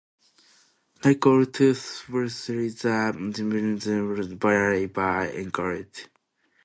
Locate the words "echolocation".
5.43-6.07